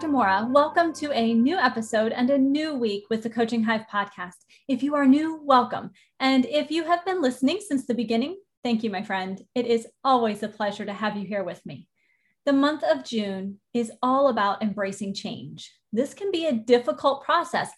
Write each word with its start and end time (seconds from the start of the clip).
Dr. 0.00 0.12
Mora. 0.12 0.48
Welcome 0.50 0.94
to 0.94 1.12
a 1.12 1.34
new 1.34 1.58
episode 1.58 2.12
and 2.12 2.30
a 2.30 2.38
new 2.38 2.74
week 2.74 3.04
with 3.10 3.22
the 3.22 3.28
Coaching 3.28 3.62
Hive 3.62 3.84
podcast. 3.92 4.46
If 4.66 4.82
you 4.82 4.94
are 4.94 5.04
new, 5.04 5.42
welcome. 5.44 5.90
And 6.18 6.46
if 6.46 6.70
you 6.70 6.84
have 6.84 7.04
been 7.04 7.20
listening 7.20 7.60
since 7.60 7.84
the 7.84 7.92
beginning, 7.92 8.38
thank 8.64 8.82
you, 8.82 8.88
my 8.88 9.02
friend. 9.02 9.42
It 9.54 9.66
is 9.66 9.86
always 10.02 10.42
a 10.42 10.48
pleasure 10.48 10.86
to 10.86 10.92
have 10.94 11.18
you 11.18 11.26
here 11.26 11.44
with 11.44 11.60
me. 11.66 11.86
The 12.46 12.54
month 12.54 12.82
of 12.82 13.04
June 13.04 13.60
is 13.74 13.92
all 14.02 14.28
about 14.28 14.62
embracing 14.62 15.12
change. 15.12 15.70
This 15.92 16.14
can 16.14 16.30
be 16.30 16.46
a 16.46 16.52
difficult 16.52 17.22
process, 17.22 17.70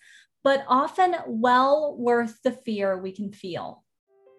but 0.44 0.64
often 0.68 1.16
well 1.26 1.96
worth 1.98 2.38
the 2.44 2.52
fear 2.52 2.96
we 2.96 3.10
can 3.10 3.32
feel. 3.32 3.82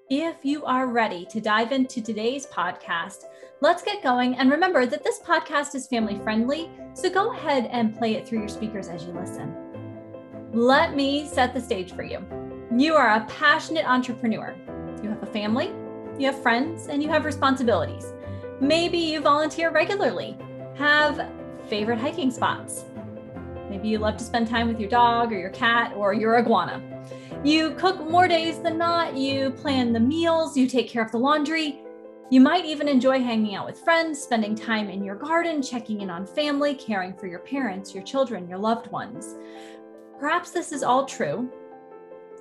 If 0.10 0.44
you 0.44 0.66
are 0.66 0.88
ready 0.88 1.26
to 1.28 1.40
dive 1.40 1.72
into 1.72 2.02
today's 2.02 2.46
podcast, 2.46 3.24
let's 3.62 3.82
get 3.82 4.04
going. 4.04 4.36
And 4.36 4.52
remember 4.52 4.86
that 4.86 5.02
this 5.02 5.20
podcast 5.22 5.76
is 5.76 5.88
family 5.88 6.20
friendly, 6.20 6.70
so 6.94 7.10
go 7.10 7.32
ahead 7.32 7.70
and 7.72 7.98
play 7.98 8.16
it 8.16 8.28
through 8.28 8.40
your 8.40 8.50
speakers 8.50 8.90
as 8.90 9.06
you 9.06 9.14
listen. 9.14 9.56
Let 10.52 10.94
me 10.94 11.26
set 11.26 11.54
the 11.54 11.62
stage 11.62 11.94
for 11.94 12.04
you. 12.04 12.20
You 12.78 12.96
are 12.96 13.16
a 13.16 13.26
passionate 13.28 13.90
entrepreneur. 13.90 14.54
You 15.02 15.10
have 15.10 15.24
a 15.24 15.28
family, 15.28 15.72
you 16.20 16.26
have 16.26 16.42
friends, 16.42 16.88
and 16.88 17.02
you 17.02 17.08
have 17.08 17.24
responsibilities. 17.24 18.12
Maybe 18.60 18.98
you 18.98 19.22
volunteer 19.22 19.72
regularly, 19.72 20.38
have 20.76 21.30
favorite 21.70 21.98
hiking 22.00 22.30
spots. 22.30 22.84
Maybe 23.70 23.88
you 23.88 24.00
love 24.00 24.18
to 24.18 24.24
spend 24.26 24.50
time 24.50 24.68
with 24.68 24.82
your 24.82 24.90
dog 24.90 25.32
or 25.32 25.40
your 25.40 25.50
cat 25.52 25.94
or 25.96 26.14
your 26.14 26.38
iguana. 26.38 26.93
You 27.44 27.72
cook 27.72 28.00
more 28.10 28.28
days 28.28 28.60
than 28.60 28.78
not, 28.78 29.18
you 29.18 29.52
plan 29.52 29.94
the 29.94 30.00
meals, 30.00 30.56
you 30.56 30.68
take 30.68 30.90
care 30.90 31.04
of 31.04 31.12
the 31.12 31.18
laundry, 31.18 31.84
you 32.30 32.42
might 32.42 32.66
even 32.66 32.88
enjoy 32.88 33.22
hanging 33.22 33.54
out 33.54 33.68
with 33.68 33.80
friends, 33.80 34.20
spending 34.20 34.56
time 34.56 34.90
in 34.90 35.04
your 35.04 35.16
garden, 35.16 35.62
checking 35.62 36.02
in 36.02 36.10
on 36.10 36.26
family, 36.26 36.74
caring 36.74 37.14
for 37.14 37.28
your 37.28 37.40
parents, 37.40 37.94
your 37.94 38.04
children, 38.04 38.48
your 38.48 38.58
loved 38.58 38.88
ones. 38.88 39.36
Perhaps 40.20 40.52
this 40.52 40.72
is 40.72 40.82
all 40.82 41.06
true, 41.06 41.52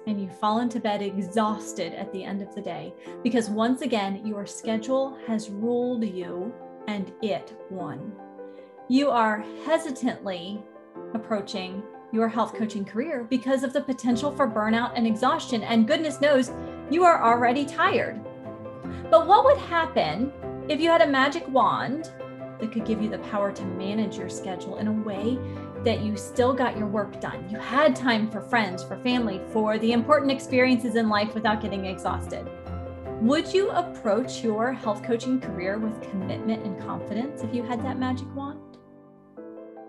and 0.06 0.20
you 0.20 0.28
fall 0.28 0.60
into 0.60 0.80
bed 0.80 1.02
exhausted 1.02 1.92
at 1.94 2.12
the 2.12 2.24
end 2.24 2.42
of 2.42 2.54
the 2.54 2.62
day 2.62 2.94
because 3.22 3.50
once 3.50 3.82
again, 3.82 4.26
your 4.26 4.46
schedule 4.46 5.18
has 5.26 5.50
ruled 5.50 6.04
you 6.04 6.54
and 6.88 7.12
it 7.22 7.54
won. 7.70 8.12
You 8.88 9.10
are 9.10 9.44
hesitantly 9.64 10.62
approaching 11.14 11.82
your 12.12 12.28
health 12.28 12.54
coaching 12.54 12.84
career 12.84 13.26
because 13.28 13.64
of 13.64 13.72
the 13.72 13.80
potential 13.80 14.30
for 14.30 14.46
burnout 14.46 14.92
and 14.94 15.06
exhaustion, 15.06 15.62
and 15.62 15.88
goodness 15.88 16.20
knows 16.20 16.52
you 16.90 17.04
are 17.04 17.24
already 17.24 17.64
tired. 17.64 18.20
But 19.10 19.26
what 19.26 19.44
would 19.44 19.58
happen 19.58 20.32
if 20.68 20.80
you 20.80 20.90
had 20.90 21.00
a 21.00 21.06
magic 21.06 21.48
wand 21.48 22.12
that 22.60 22.70
could 22.70 22.84
give 22.84 23.02
you 23.02 23.08
the 23.08 23.18
power 23.18 23.50
to 23.50 23.64
manage 23.64 24.16
your 24.16 24.28
schedule 24.28 24.76
in 24.76 24.86
a 24.86 24.92
way 24.92 25.38
that 25.84 26.02
you 26.02 26.16
still 26.16 26.52
got 26.52 26.76
your 26.76 26.86
work 26.86 27.20
done? 27.20 27.48
You 27.50 27.58
had 27.58 27.96
time 27.96 28.30
for 28.30 28.42
friends, 28.42 28.84
for 28.84 28.96
family, 28.98 29.40
for 29.50 29.78
the 29.78 29.92
important 29.92 30.30
experiences 30.30 30.96
in 30.96 31.08
life 31.08 31.34
without 31.34 31.60
getting 31.60 31.86
exhausted. 31.86 32.48
Would 33.22 33.52
you 33.54 33.70
approach 33.70 34.42
your 34.42 34.72
health 34.72 35.02
coaching 35.02 35.40
career 35.40 35.78
with 35.78 36.02
commitment 36.10 36.64
and 36.64 36.80
confidence 36.80 37.42
if 37.42 37.54
you 37.54 37.62
had 37.62 37.82
that 37.84 37.98
magic 37.98 38.26
wand? 38.34 38.61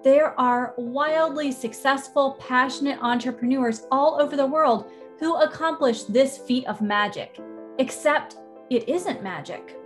There 0.03 0.37
are 0.37 0.73
wildly 0.77 1.53
successful, 1.53 2.33
passionate 2.37 2.99
entrepreneurs 3.01 3.87
all 3.89 4.21
over 4.21 4.35
the 4.35 4.45
world 4.45 4.91
who 5.17 5.37
accomplish 5.37 6.03
this 6.03 6.37
feat 6.37 6.67
of 6.67 6.81
magic, 6.81 7.39
except 7.79 8.35
it 8.69 8.89
isn't 8.89 9.23
magic. 9.23 9.77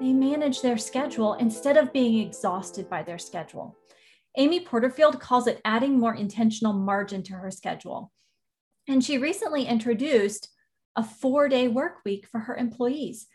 They 0.00 0.14
manage 0.14 0.62
their 0.62 0.78
schedule 0.78 1.34
instead 1.34 1.76
of 1.76 1.92
being 1.92 2.26
exhausted 2.26 2.88
by 2.88 3.02
their 3.02 3.18
schedule. 3.18 3.76
Amy 4.38 4.60
Porterfield 4.60 5.20
calls 5.20 5.46
it 5.46 5.60
adding 5.66 5.98
more 5.98 6.14
intentional 6.14 6.72
margin 6.72 7.22
to 7.24 7.34
her 7.34 7.50
schedule. 7.50 8.10
And 8.88 9.04
she 9.04 9.18
recently 9.18 9.66
introduced 9.66 10.48
a 10.96 11.04
four 11.04 11.50
day 11.50 11.68
work 11.68 11.98
week 12.06 12.26
for 12.26 12.40
her 12.40 12.56
employees. 12.56 13.26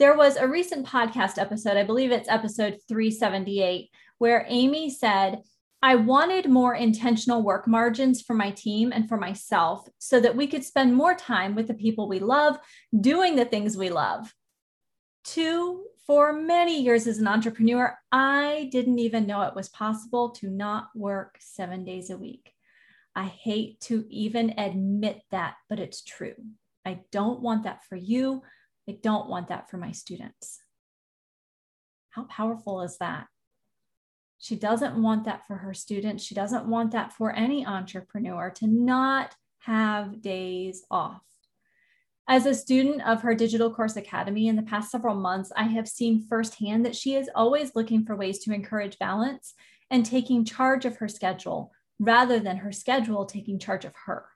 There 0.00 0.16
was 0.16 0.36
a 0.36 0.48
recent 0.48 0.86
podcast 0.86 1.36
episode, 1.36 1.76
I 1.76 1.82
believe 1.82 2.10
it's 2.10 2.26
episode 2.26 2.78
378, 2.88 3.90
where 4.16 4.46
Amy 4.48 4.88
said, 4.88 5.42
I 5.82 5.96
wanted 5.96 6.48
more 6.48 6.74
intentional 6.74 7.42
work 7.42 7.68
margins 7.68 8.22
for 8.22 8.32
my 8.32 8.50
team 8.50 8.92
and 8.94 9.06
for 9.06 9.18
myself 9.18 9.86
so 9.98 10.18
that 10.18 10.34
we 10.34 10.46
could 10.46 10.64
spend 10.64 10.94
more 10.94 11.14
time 11.14 11.54
with 11.54 11.68
the 11.68 11.74
people 11.74 12.08
we 12.08 12.18
love, 12.18 12.58
doing 12.98 13.36
the 13.36 13.44
things 13.44 13.76
we 13.76 13.90
love. 13.90 14.34
Two, 15.22 15.84
for 16.06 16.32
many 16.32 16.80
years 16.80 17.06
as 17.06 17.18
an 17.18 17.28
entrepreneur, 17.28 17.94
I 18.10 18.70
didn't 18.72 19.00
even 19.00 19.26
know 19.26 19.42
it 19.42 19.54
was 19.54 19.68
possible 19.68 20.30
to 20.30 20.48
not 20.48 20.88
work 20.94 21.36
seven 21.40 21.84
days 21.84 22.08
a 22.08 22.16
week. 22.16 22.54
I 23.14 23.24
hate 23.24 23.80
to 23.80 24.06
even 24.08 24.54
admit 24.56 25.20
that, 25.30 25.56
but 25.68 25.78
it's 25.78 26.02
true. 26.02 26.36
I 26.86 27.00
don't 27.12 27.42
want 27.42 27.64
that 27.64 27.84
for 27.84 27.96
you. 27.96 28.40
I 28.88 28.98
don't 29.02 29.28
want 29.28 29.48
that 29.48 29.70
for 29.70 29.76
my 29.76 29.92
students. 29.92 30.60
How 32.10 32.24
powerful 32.24 32.82
is 32.82 32.98
that? 32.98 33.26
She 34.38 34.56
doesn't 34.56 35.00
want 35.00 35.24
that 35.24 35.46
for 35.46 35.56
her 35.56 35.74
students. 35.74 36.24
She 36.24 36.34
doesn't 36.34 36.66
want 36.66 36.92
that 36.92 37.12
for 37.12 37.34
any 37.34 37.66
entrepreneur 37.66 38.50
to 38.56 38.66
not 38.66 39.36
have 39.60 40.22
days 40.22 40.82
off. 40.90 41.22
As 42.26 42.46
a 42.46 42.54
student 42.54 43.06
of 43.06 43.22
her 43.22 43.34
Digital 43.34 43.74
Course 43.74 43.96
Academy 43.96 44.48
in 44.48 44.56
the 44.56 44.62
past 44.62 44.90
several 44.90 45.16
months, 45.16 45.52
I 45.56 45.64
have 45.64 45.88
seen 45.88 46.26
firsthand 46.26 46.86
that 46.86 46.96
she 46.96 47.16
is 47.16 47.28
always 47.34 47.74
looking 47.74 48.04
for 48.04 48.16
ways 48.16 48.38
to 48.40 48.54
encourage 48.54 48.98
balance 48.98 49.54
and 49.90 50.06
taking 50.06 50.44
charge 50.44 50.84
of 50.84 50.96
her 50.96 51.08
schedule 51.08 51.72
rather 51.98 52.38
than 52.38 52.56
her 52.58 52.72
schedule 52.72 53.26
taking 53.26 53.58
charge 53.58 53.84
of 53.84 53.92
her. 54.06 54.26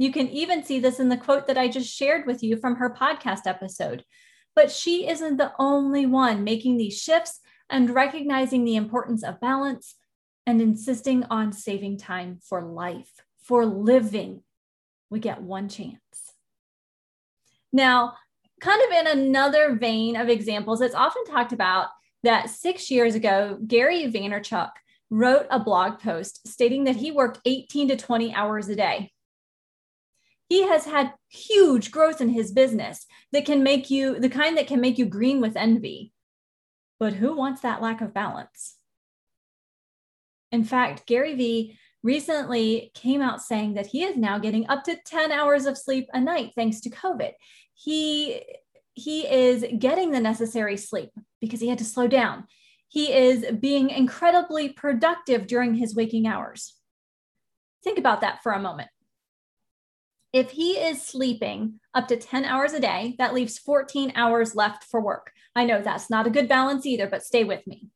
You 0.00 0.10
can 0.10 0.28
even 0.28 0.64
see 0.64 0.80
this 0.80 0.98
in 0.98 1.10
the 1.10 1.18
quote 1.18 1.46
that 1.46 1.58
I 1.58 1.68
just 1.68 1.94
shared 1.94 2.26
with 2.26 2.42
you 2.42 2.56
from 2.56 2.76
her 2.76 2.88
podcast 2.88 3.42
episode. 3.44 4.02
But 4.56 4.70
she 4.70 5.06
isn't 5.06 5.36
the 5.36 5.52
only 5.58 6.06
one 6.06 6.42
making 6.42 6.78
these 6.78 6.98
shifts 6.98 7.40
and 7.68 7.90
recognizing 7.90 8.64
the 8.64 8.76
importance 8.76 9.22
of 9.22 9.42
balance 9.42 9.96
and 10.46 10.62
insisting 10.62 11.24
on 11.24 11.52
saving 11.52 11.98
time 11.98 12.38
for 12.42 12.62
life, 12.62 13.12
for 13.42 13.66
living. 13.66 14.42
We 15.10 15.20
get 15.20 15.42
one 15.42 15.68
chance. 15.68 16.00
Now, 17.70 18.14
kind 18.58 18.80
of 18.82 18.98
in 19.00 19.18
another 19.18 19.76
vein 19.76 20.16
of 20.16 20.30
examples, 20.30 20.80
it's 20.80 20.94
often 20.94 21.26
talked 21.26 21.52
about 21.52 21.88
that 22.22 22.48
six 22.48 22.90
years 22.90 23.14
ago, 23.14 23.58
Gary 23.66 24.10
Vaynerchuk 24.10 24.70
wrote 25.10 25.46
a 25.50 25.60
blog 25.60 25.98
post 25.98 26.48
stating 26.48 26.84
that 26.84 26.96
he 26.96 27.10
worked 27.10 27.40
18 27.44 27.88
to 27.88 27.96
20 27.98 28.34
hours 28.34 28.70
a 28.70 28.74
day. 28.74 29.12
He 30.50 30.66
has 30.66 30.84
had 30.84 31.14
huge 31.28 31.92
growth 31.92 32.20
in 32.20 32.30
his 32.30 32.50
business 32.50 33.06
that 33.30 33.46
can 33.46 33.62
make 33.62 33.88
you 33.88 34.18
the 34.18 34.28
kind 34.28 34.58
that 34.58 34.66
can 34.66 34.80
make 34.80 34.98
you 34.98 35.06
green 35.06 35.40
with 35.40 35.56
envy. 35.56 36.12
But 36.98 37.14
who 37.14 37.36
wants 37.36 37.60
that 37.62 37.80
lack 37.80 38.00
of 38.00 38.12
balance? 38.12 38.74
In 40.50 40.64
fact, 40.64 41.06
Gary 41.06 41.36
Vee 41.36 41.78
recently 42.02 42.90
came 42.94 43.22
out 43.22 43.40
saying 43.40 43.74
that 43.74 43.86
he 43.86 44.02
is 44.02 44.16
now 44.16 44.40
getting 44.40 44.68
up 44.68 44.82
to 44.84 44.98
10 45.06 45.30
hours 45.30 45.66
of 45.66 45.78
sleep 45.78 46.08
a 46.12 46.20
night 46.20 46.50
thanks 46.56 46.80
to 46.80 46.90
COVID. 46.90 47.30
He 47.74 48.42
he 48.94 49.28
is 49.28 49.64
getting 49.78 50.10
the 50.10 50.20
necessary 50.20 50.76
sleep 50.76 51.10
because 51.40 51.60
he 51.60 51.68
had 51.68 51.78
to 51.78 51.84
slow 51.84 52.08
down. 52.08 52.44
He 52.88 53.12
is 53.12 53.46
being 53.60 53.88
incredibly 53.88 54.70
productive 54.70 55.46
during 55.46 55.74
his 55.74 55.94
waking 55.94 56.26
hours. 56.26 56.74
Think 57.84 57.98
about 57.98 58.22
that 58.22 58.42
for 58.42 58.50
a 58.50 58.60
moment. 58.60 58.88
If 60.32 60.52
he 60.52 60.72
is 60.74 61.02
sleeping 61.02 61.80
up 61.92 62.06
to 62.08 62.16
10 62.16 62.44
hours 62.44 62.72
a 62.72 62.80
day, 62.80 63.16
that 63.18 63.34
leaves 63.34 63.58
14 63.58 64.12
hours 64.14 64.54
left 64.54 64.84
for 64.84 65.00
work. 65.00 65.32
I 65.56 65.64
know 65.64 65.82
that's 65.82 66.08
not 66.08 66.26
a 66.26 66.30
good 66.30 66.48
balance 66.48 66.86
either, 66.86 67.08
but 67.08 67.24
stay 67.24 67.42
with 67.42 67.66
me. 67.66 67.88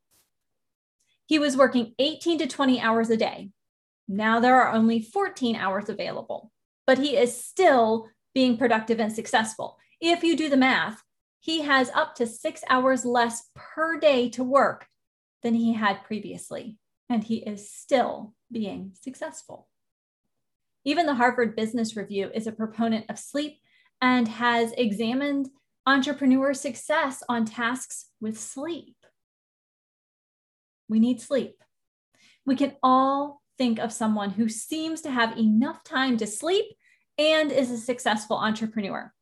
He 1.27 1.39
was 1.39 1.57
working 1.57 1.95
18 1.99 2.39
to 2.39 2.47
20 2.47 2.81
hours 2.81 3.09
a 3.09 3.17
day. 3.17 3.51
Now 4.09 4.41
there 4.41 4.61
are 4.61 4.73
only 4.73 5.01
14 5.01 5.55
hours 5.55 5.89
available, 5.89 6.51
but 6.87 6.99
he 6.99 7.17
is 7.17 7.43
still 7.43 8.09
being 8.35 8.59
productive 8.59 8.99
and 8.99 9.13
successful. 9.13 9.79
If 10.01 10.25
you 10.25 10.37
do 10.37 10.51
the 10.51 10.57
math, 10.57 11.03
he 11.39 11.63
has 11.63 11.89
up 11.91 12.17
to 12.17 12.27
six 12.27 12.63
hours 12.69 13.05
less 13.05 13.49
per 13.55 13.99
day 13.99 14.29
to 14.31 14.43
work 14.43 14.87
than 15.43 15.55
he 15.55 15.75
had 15.75 16.03
previously, 16.03 16.79
and 17.09 17.23
he 17.23 17.37
is 17.37 17.71
still 17.71 18.35
being 18.51 18.93
successful. 19.01 19.69
Even 20.85 21.07
the 21.07 21.15
Harvard 21.15 21.57
Business 21.57 21.97
Review 21.97 22.31
is 22.35 22.47
a 22.47 22.53
proponent 22.53 23.07
of 23.09 23.19
sleep 23.19 23.59
and 24.03 24.29
has 24.29 24.73
examined 24.73 25.49
entrepreneur 25.87 26.53
success 26.53 27.23
on 27.29 27.45
tasks 27.45 28.11
with 28.21 28.39
sleep. 28.39 28.97
We 30.89 31.01
need 31.01 31.21
sleep. 31.21 31.57
We 32.45 32.57
can 32.57 32.77
all 32.83 33.41
think 33.57 33.79
of 33.79 33.93
someone 33.93 34.31
who 34.31 34.49
seems 34.49 35.01
to 35.03 35.11
have 35.11 35.39
enough 35.39 35.83
time 35.85 36.19
to 36.19 36.27
sleep 36.27 36.67
and 37.19 37.51
is 37.51 37.71
a 37.71 37.79
successful 37.79 38.37
entrepreneur. 38.37 39.13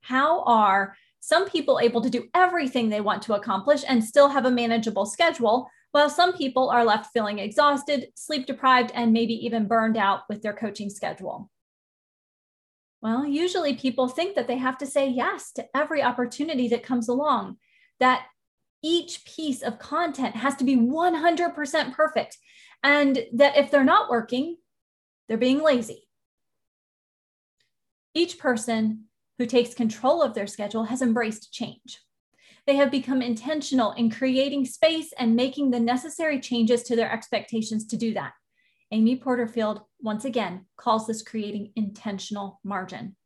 How 0.00 0.42
are 0.44 0.96
some 1.20 1.48
people 1.48 1.80
able 1.80 2.00
to 2.00 2.10
do 2.10 2.28
everything 2.34 2.88
they 2.88 3.00
want 3.00 3.22
to 3.22 3.34
accomplish 3.34 3.84
and 3.86 4.02
still 4.02 4.28
have 4.28 4.46
a 4.46 4.50
manageable 4.50 5.06
schedule, 5.06 5.68
while 5.92 6.10
some 6.10 6.32
people 6.32 6.70
are 6.70 6.84
left 6.84 7.12
feeling 7.12 7.38
exhausted, 7.38 8.08
sleep 8.14 8.46
deprived, 8.46 8.90
and 8.94 9.12
maybe 9.12 9.34
even 9.46 9.68
burned 9.68 9.96
out 9.96 10.22
with 10.28 10.42
their 10.42 10.54
coaching 10.54 10.90
schedule. 10.90 11.50
Well, 13.02 13.26
usually 13.26 13.74
people 13.74 14.08
think 14.08 14.34
that 14.36 14.46
they 14.46 14.56
have 14.58 14.78
to 14.78 14.86
say 14.86 15.08
yes 15.08 15.52
to 15.52 15.66
every 15.74 16.02
opportunity 16.02 16.68
that 16.68 16.82
comes 16.82 17.08
along, 17.08 17.56
that 18.00 18.26
each 18.82 19.24
piece 19.24 19.62
of 19.62 19.78
content 19.78 20.36
has 20.36 20.56
to 20.56 20.64
be 20.64 20.76
100% 20.76 21.92
perfect, 21.94 22.38
and 22.82 23.24
that 23.34 23.56
if 23.56 23.70
they're 23.70 23.84
not 23.84 24.10
working, 24.10 24.56
they're 25.28 25.36
being 25.36 25.62
lazy. 25.62 26.08
Each 28.14 28.38
person 28.38 29.04
who 29.38 29.46
takes 29.46 29.74
control 29.74 30.22
of 30.22 30.34
their 30.34 30.46
schedule 30.46 30.84
has 30.84 31.02
embraced 31.02 31.52
change. 31.52 32.00
They 32.66 32.76
have 32.76 32.90
become 32.90 33.22
intentional 33.22 33.92
in 33.92 34.10
creating 34.10 34.66
space 34.66 35.12
and 35.18 35.34
making 35.34 35.70
the 35.70 35.80
necessary 35.80 36.40
changes 36.40 36.82
to 36.84 36.96
their 36.96 37.10
expectations 37.10 37.86
to 37.86 37.96
do 37.96 38.14
that. 38.14 38.32
Amy 38.92 39.16
Porterfield, 39.16 39.80
once 40.00 40.24
again, 40.24 40.66
calls 40.76 41.06
this 41.06 41.22
creating 41.22 41.72
intentional 41.76 42.60
margin. 42.62 43.16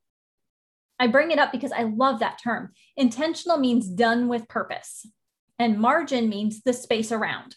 I 0.99 1.09
bring 1.09 1.31
it 1.31 1.39
up 1.39 1.53
because 1.53 1.73
I 1.73 1.83
love 1.83 2.21
that 2.21 2.41
term. 2.43 2.73
Intentional 2.97 3.59
means 3.59 3.89
done 3.89 4.29
with 4.29 4.49
purpose, 4.49 5.07
and 5.59 5.79
margin 5.79 6.29
means 6.29 6.63
the 6.63 6.73
space 6.73 7.13
around. 7.13 7.57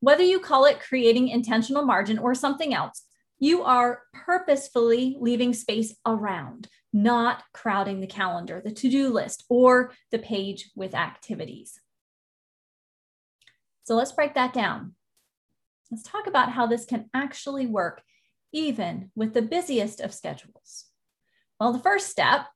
Whether 0.00 0.24
you 0.24 0.40
call 0.40 0.64
it 0.64 0.80
creating 0.80 1.28
intentional 1.28 1.84
margin 1.84 2.18
or 2.18 2.34
something 2.34 2.74
else, 2.74 3.02
you 3.42 3.64
are 3.64 4.02
purposefully 4.14 5.16
leaving 5.18 5.52
space 5.52 5.96
around, 6.06 6.68
not 6.92 7.42
crowding 7.52 7.98
the 8.00 8.06
calendar, 8.06 8.62
the 8.64 8.70
to 8.70 8.88
do 8.88 9.08
list, 9.08 9.42
or 9.48 9.92
the 10.12 10.18
page 10.20 10.70
with 10.76 10.94
activities. 10.94 11.80
So 13.82 13.96
let's 13.96 14.12
break 14.12 14.34
that 14.34 14.52
down. 14.52 14.94
Let's 15.90 16.04
talk 16.04 16.28
about 16.28 16.52
how 16.52 16.68
this 16.68 16.84
can 16.84 17.10
actually 17.12 17.66
work, 17.66 18.02
even 18.52 19.10
with 19.16 19.34
the 19.34 19.42
busiest 19.42 19.98
of 19.98 20.14
schedules. 20.14 20.84
Well, 21.58 21.72
the 21.72 21.80
first 21.80 22.10
step 22.10 22.46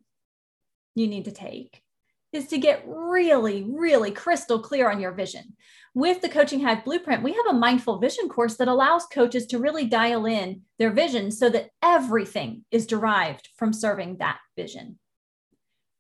you 0.95 1.09
need 1.09 1.25
to 1.25 1.33
take 1.33 1.83
is 2.33 2.49
to 2.49 2.59
get 2.59 2.85
really, 2.87 3.65
really 3.69 4.11
crystal 4.11 4.59
clear 4.59 4.91
on 4.91 5.01
your 5.01 5.13
vision. 5.13 5.57
With 5.95 6.21
the 6.21 6.29
Coaching 6.29 6.61
Hive 6.61 6.85
Blueprint, 6.85 7.23
we 7.23 7.33
have 7.33 7.47
a 7.49 7.59
mindful 7.59 7.99
vision 7.99 8.29
course 8.29 8.57
that 8.57 8.69
allows 8.69 9.07
coaches 9.07 9.47
to 9.47 9.59
really 9.59 9.87
dial 9.87 10.27
in 10.27 10.63
their 10.79 10.91
vision 10.91 11.31
so 11.31 11.49
that 11.51 11.71
everything 11.83 12.65
is 12.71 12.87
derived 12.87 13.49
from 13.57 13.73
serving 13.73 14.19
that 14.19 14.39
vision. 14.57 14.99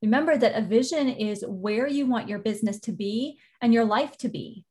Remember 0.02 0.37
that 0.37 0.56
a 0.56 0.67
vision 0.67 1.08
is 1.08 1.44
where 1.49 1.87
you 1.87 2.06
want 2.06 2.28
your 2.28 2.38
business 2.38 2.78
to 2.81 2.93
be 2.93 3.38
and 3.62 3.73
your 3.73 3.87
life 3.87 4.19
to 4.19 4.28
be, 4.28 4.67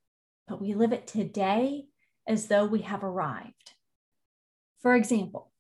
but 0.48 0.62
we 0.62 0.76
live 0.76 0.94
it 0.94 1.08
today 1.08 1.86
as 2.28 2.48
though 2.48 2.66
we 2.66 2.82
have 2.82 3.04
arrived. 3.04 3.74
For 4.82 4.96
example, 4.96 5.52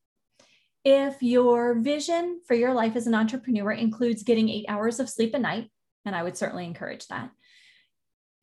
if 0.84 1.24
your 1.24 1.74
vision 1.74 2.42
for 2.48 2.54
your 2.54 2.76
life 2.76 2.96
as 2.96 3.08
an 3.08 3.16
entrepreneur 3.16 3.72
includes 3.72 4.22
getting 4.22 4.50
eight 4.50 4.66
hours 4.70 5.00
of 5.00 5.10
sleep 5.10 5.34
a 5.34 5.40
night, 5.40 5.72
and 6.06 6.16
I 6.16 6.24
would 6.24 6.38
certainly 6.38 6.66
encourage 6.66 7.08
that. 7.08 7.32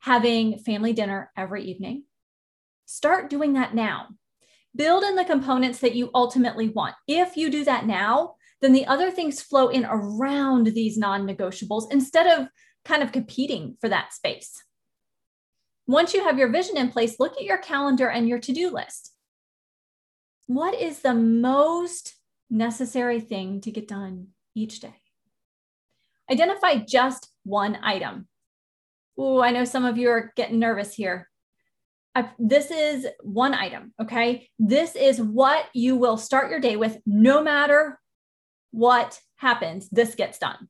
Having 0.00 0.58
family 0.58 0.92
dinner 0.92 1.30
every 1.36 1.64
evening. 1.64 2.04
Start 2.86 3.30
doing 3.30 3.54
that 3.54 3.74
now. 3.74 4.08
Build 4.74 5.04
in 5.04 5.16
the 5.16 5.24
components 5.24 5.78
that 5.80 5.94
you 5.94 6.10
ultimately 6.14 6.68
want. 6.68 6.94
If 7.06 7.36
you 7.36 7.50
do 7.50 7.64
that 7.64 7.86
now, 7.86 8.34
then 8.60 8.72
the 8.72 8.86
other 8.86 9.10
things 9.10 9.42
flow 9.42 9.68
in 9.68 9.84
around 9.84 10.68
these 10.68 10.96
non 10.96 11.26
negotiables 11.26 11.92
instead 11.92 12.26
of 12.26 12.48
kind 12.84 13.02
of 13.02 13.12
competing 13.12 13.76
for 13.80 13.88
that 13.88 14.12
space. 14.12 14.62
Once 15.86 16.14
you 16.14 16.24
have 16.24 16.38
your 16.38 16.50
vision 16.50 16.76
in 16.76 16.90
place, 16.90 17.18
look 17.18 17.36
at 17.36 17.44
your 17.44 17.58
calendar 17.58 18.08
and 18.08 18.28
your 18.28 18.38
to 18.38 18.52
do 18.52 18.70
list. 18.70 19.12
What 20.46 20.74
is 20.74 21.00
the 21.00 21.14
most 21.14 22.14
necessary 22.50 23.20
thing 23.20 23.60
to 23.62 23.70
get 23.70 23.88
done 23.88 24.28
each 24.54 24.80
day? 24.80 24.94
Identify 26.30 26.76
just 26.88 27.31
one 27.44 27.78
item. 27.82 28.28
Oh, 29.18 29.40
I 29.40 29.50
know 29.50 29.64
some 29.64 29.84
of 29.84 29.98
you 29.98 30.10
are 30.10 30.32
getting 30.36 30.58
nervous 30.58 30.94
here. 30.94 31.28
I, 32.14 32.30
this 32.38 32.70
is 32.70 33.06
one 33.22 33.54
item, 33.54 33.94
okay? 34.00 34.48
This 34.58 34.96
is 34.96 35.20
what 35.20 35.66
you 35.72 35.96
will 35.96 36.16
start 36.16 36.50
your 36.50 36.60
day 36.60 36.76
with 36.76 36.98
no 37.06 37.42
matter 37.42 37.98
what 38.70 39.18
happens, 39.36 39.88
this 39.90 40.14
gets 40.14 40.38
done. 40.38 40.68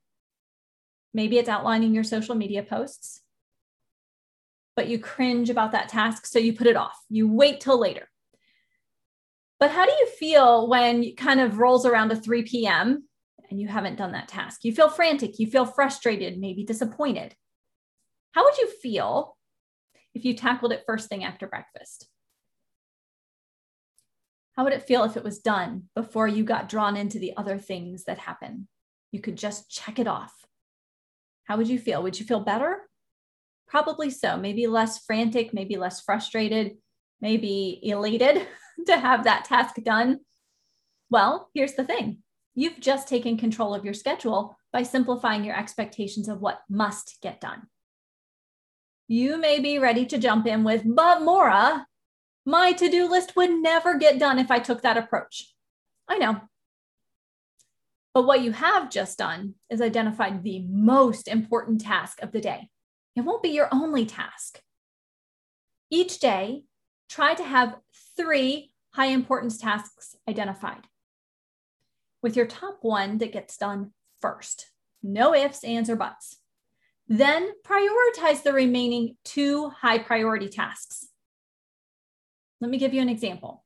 Maybe 1.13 1.37
it's 1.37 1.49
outlining 1.49 1.93
your 1.93 2.03
social 2.03 2.35
media 2.35 2.63
posts, 2.63 3.21
but 4.75 4.87
you 4.87 4.99
cringe 4.99 5.49
about 5.49 5.73
that 5.73 5.89
task, 5.89 6.25
so 6.25 6.39
you 6.39 6.53
put 6.53 6.67
it 6.67 6.77
off. 6.77 6.97
You 7.09 7.31
wait 7.31 7.61
till 7.61 7.79
later. 7.79 8.09
But 9.59 9.71
how 9.71 9.85
do 9.85 9.91
you 9.91 10.07
feel 10.19 10.67
when 10.67 11.15
kind 11.15 11.39
of 11.39 11.59
rolls 11.59 11.85
around 11.85 12.09
to 12.09 12.15
3 12.15 12.43
p.m 12.43 13.03
and 13.53 13.61
you 13.61 13.67
haven't 13.67 13.97
done 13.97 14.13
that 14.13 14.27
task. 14.27 14.65
You 14.65 14.73
feel 14.73 14.89
frantic, 14.89 15.37
you 15.37 15.45
feel 15.45 15.67
frustrated, 15.67 16.39
maybe 16.39 16.63
disappointed. 16.63 17.35
How 18.31 18.43
would 18.43 18.57
you 18.57 18.67
feel 18.67 19.37
if 20.15 20.25
you 20.25 20.33
tackled 20.33 20.71
it 20.71 20.85
first 20.87 21.07
thing 21.07 21.23
after 21.23 21.45
breakfast? 21.45 22.07
How 24.55 24.63
would 24.63 24.73
it 24.73 24.81
feel 24.81 25.03
if 25.03 25.15
it 25.17 25.23
was 25.23 25.37
done 25.37 25.83
before 25.95 26.27
you 26.27 26.43
got 26.43 26.67
drawn 26.67 26.97
into 26.97 27.19
the 27.19 27.37
other 27.37 27.59
things 27.59 28.05
that 28.05 28.17
happen? 28.17 28.67
You 29.11 29.21
could 29.21 29.37
just 29.37 29.69
check 29.69 29.99
it 29.99 30.07
off. 30.07 30.33
How 31.43 31.55
would 31.57 31.67
you 31.67 31.77
feel? 31.77 32.01
Would 32.01 32.19
you 32.19 32.25
feel 32.25 32.39
better? 32.39 32.89
Probably 33.67 34.09
so. 34.09 34.35
Maybe 34.35 34.65
less 34.65 35.05
frantic, 35.05 35.53
maybe 35.53 35.77
less 35.77 36.01
frustrated, 36.01 36.77
maybe 37.21 37.79
elated 37.83 38.47
to 38.87 38.97
have 38.97 39.25
that 39.25 39.45
task 39.45 39.75
done. 39.83 40.21
Well, 41.11 41.51
here's 41.53 41.75
the 41.75 41.83
thing 41.83 42.23
You've 42.55 42.79
just 42.79 43.07
taken 43.07 43.37
control 43.37 43.73
of 43.73 43.83
your 43.83 43.93
schedule 43.93 44.57
by 44.71 44.83
simplifying 44.83 45.43
your 45.43 45.57
expectations 45.57 46.27
of 46.29 46.41
what 46.41 46.61
must 46.69 47.17
get 47.21 47.41
done. 47.41 47.63
You 49.07 49.37
may 49.37 49.59
be 49.59 49.79
ready 49.79 50.05
to 50.07 50.17
jump 50.17 50.45
in 50.45 50.63
with, 50.63 50.83
but 50.85 51.21
Mora, 51.21 51.87
my 52.45 52.73
to 52.73 52.89
do 52.89 53.09
list 53.09 53.35
would 53.35 53.51
never 53.51 53.97
get 53.97 54.19
done 54.19 54.39
if 54.39 54.51
I 54.51 54.59
took 54.59 54.81
that 54.81 54.97
approach. 54.97 55.53
I 56.07 56.17
know. 56.17 56.41
But 58.13 58.27
what 58.27 58.41
you 58.41 58.51
have 58.51 58.91
just 58.91 59.17
done 59.17 59.55
is 59.69 59.81
identified 59.81 60.43
the 60.43 60.63
most 60.69 61.27
important 61.27 61.81
task 61.81 62.21
of 62.21 62.31
the 62.31 62.41
day. 62.41 62.69
It 63.15 63.21
won't 63.21 63.43
be 63.43 63.49
your 63.49 63.69
only 63.71 64.05
task. 64.05 64.61
Each 65.89 66.19
day, 66.19 66.63
try 67.09 67.33
to 67.33 67.43
have 67.43 67.77
three 68.15 68.73
high 68.91 69.07
importance 69.07 69.57
tasks 69.57 70.15
identified 70.29 70.87
with 72.23 72.35
your 72.35 72.47
top 72.47 72.79
one 72.81 73.19
that 73.19 73.33
gets 73.33 73.57
done 73.57 73.91
first. 74.21 74.71
No 75.03 75.35
ifs, 75.35 75.63
ands, 75.63 75.89
or 75.89 75.97
buts. 75.97 76.37
Then 77.07 77.51
prioritize 77.63 78.41
the 78.41 78.53
remaining 78.53 79.17
two 79.25 79.69
high 79.69 79.99
priority 79.99 80.47
tasks. 80.47 81.09
Let 82.61 82.71
me 82.71 82.77
give 82.77 82.93
you 82.93 83.01
an 83.01 83.09
example. 83.09 83.65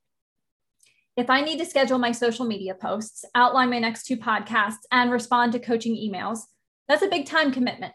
If 1.15 1.29
I 1.29 1.41
need 1.41 1.59
to 1.59 1.65
schedule 1.65 1.99
my 1.99 2.11
social 2.11 2.45
media 2.45 2.73
posts, 2.73 3.23
outline 3.35 3.69
my 3.69 3.79
next 3.79 4.05
two 4.05 4.17
podcasts, 4.17 4.85
and 4.91 5.11
respond 5.11 5.51
to 5.53 5.59
coaching 5.59 5.95
emails, 5.95 6.39
that's 6.87 7.03
a 7.03 7.07
big 7.07 7.27
time 7.27 7.51
commitment. 7.51 7.93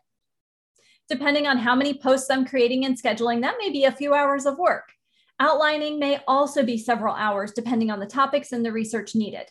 Depending 1.08 1.46
on 1.46 1.58
how 1.58 1.74
many 1.74 1.94
posts 1.94 2.30
I'm 2.30 2.46
creating 2.46 2.84
and 2.84 3.00
scheduling, 3.00 3.42
that 3.42 3.56
may 3.58 3.70
be 3.70 3.84
a 3.84 3.92
few 3.92 4.14
hours 4.14 4.46
of 4.46 4.58
work. 4.58 4.92
Outlining 5.40 5.98
may 5.98 6.20
also 6.28 6.64
be 6.64 6.78
several 6.78 7.14
hours, 7.14 7.52
depending 7.52 7.90
on 7.90 7.98
the 7.98 8.06
topics 8.06 8.52
and 8.52 8.64
the 8.64 8.72
research 8.72 9.14
needed. 9.16 9.50